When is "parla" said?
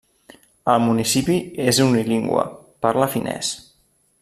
2.87-3.13